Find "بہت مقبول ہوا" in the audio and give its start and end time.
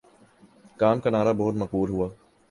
1.33-2.07